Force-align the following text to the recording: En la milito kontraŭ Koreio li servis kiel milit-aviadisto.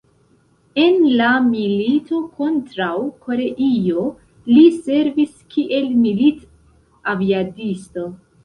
En 0.83 0.95
la 1.19 1.33
milito 1.49 2.21
kontraŭ 2.39 2.95
Koreio 3.27 4.07
li 4.55 4.65
servis 4.89 5.39
kiel 5.57 5.87
milit-aviadisto. 6.07 8.09